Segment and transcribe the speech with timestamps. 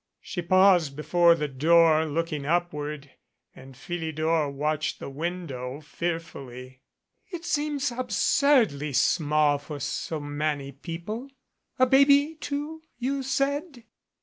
[0.19, 3.11] She paused before the door, looking upward,
[3.55, 6.81] and Philidor watched the window fear fully.
[7.29, 11.29] "It seems absurdly small for so many people.
[11.77, 13.83] A baby, too, you said?"